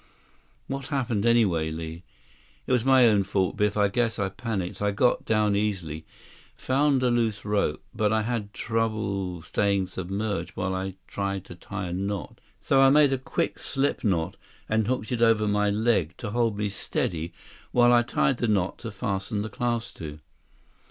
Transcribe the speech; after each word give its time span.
"What 0.65 0.87
happened, 0.87 1.27
anyway, 1.27 1.69
Li?" 1.69 2.01
"It 2.65 2.71
was 2.71 2.83
my 2.83 3.05
own 3.05 3.21
fault, 3.21 3.55
Biff. 3.55 3.77
I 3.77 3.87
guess 3.87 4.17
I 4.17 4.29
panicked. 4.29 4.81
I 4.81 4.89
got 4.89 5.25
down 5.25 5.55
easily. 5.55 6.07
Found 6.55 7.03
a 7.03 7.11
loose 7.11 7.45
rope. 7.45 7.83
But 7.93 8.11
I 8.11 8.23
had 8.23 8.51
trouble 8.51 9.43
staying 9.43 9.85
submerged 9.85 10.53
while 10.57 10.73
I 10.73 10.95
tried 11.05 11.45
to 11.45 11.55
tie 11.55 11.85
a 11.89 11.93
knot. 11.93 12.41
So 12.59 12.81
I 12.81 12.89
made 12.89 13.13
a 13.13 13.19
quick 13.19 13.59
slip 13.59 14.03
knot 14.03 14.37
and 14.67 14.87
hooked 14.87 15.11
it 15.11 15.21
over 15.21 15.47
my 15.47 15.69
leg 15.69 16.17
to 16.17 16.31
hold 16.31 16.57
me 16.57 16.69
steady 16.69 17.31
while 17.71 17.93
I 17.93 18.01
tied 18.01 18.37
the 18.37 18.47
knot 18.47 18.79
to 18.79 18.89
fasten 18.89 19.43
the 19.43 19.49
clasp 19.49 19.97
to." 19.97 20.19